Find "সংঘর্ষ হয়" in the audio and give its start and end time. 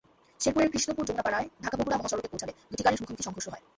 3.25-3.63